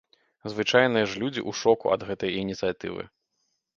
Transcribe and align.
Звычайныя 0.53 1.05
ж 1.11 1.21
людзі 1.23 1.39
ў 1.49 1.61
шоку 1.61 1.93
ад 1.97 2.01
гэтай 2.11 2.31
ініцыятывы. 2.43 3.01